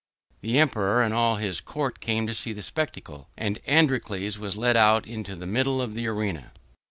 [0.41, 4.75] The Emperor and all his Court came to see the spectacle and Androcles was led
[4.75, 6.53] out into the middle of the arena.